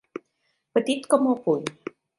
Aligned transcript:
Petit 0.79 1.07
com 1.15 1.31
el 1.35 1.39
puny. 1.47 1.67